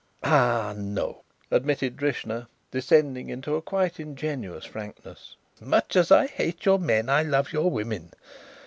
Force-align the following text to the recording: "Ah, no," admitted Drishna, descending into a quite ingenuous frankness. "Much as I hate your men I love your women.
"Ah, 0.23 0.73
no," 0.75 1.21
admitted 1.51 1.95
Drishna, 1.95 2.47
descending 2.71 3.29
into 3.29 3.55
a 3.55 3.61
quite 3.61 3.99
ingenuous 3.99 4.65
frankness. 4.65 5.35
"Much 5.59 5.95
as 5.95 6.11
I 6.11 6.25
hate 6.25 6.65
your 6.65 6.79
men 6.79 7.07
I 7.07 7.21
love 7.21 7.53
your 7.53 7.69
women. 7.69 8.11